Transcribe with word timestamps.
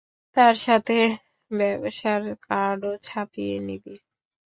আর 0.37 0.55
সাথে 0.65 0.97
ব্যবসার 1.51 2.21
কার্ডও 2.45 2.93
ছাপিয়ে 3.05 3.55
নিবি। 3.67 3.95